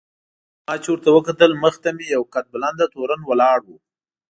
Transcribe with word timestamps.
ما 0.65 0.73
چې 0.81 0.87
ورته 0.91 1.09
وکتل 1.13 1.51
مخې 1.63 1.79
ته 1.83 1.89
مې 1.95 2.05
یو 2.15 2.23
قد 2.33 2.45
بلنده 2.53 2.85
تورن 2.93 3.21
ولاړ 3.25 3.59
و. 3.65 3.69